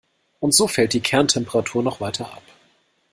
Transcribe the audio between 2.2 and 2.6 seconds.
ab.